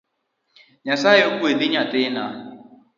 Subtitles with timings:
[0.85, 2.23] Nyasaye ogwedhi nyathina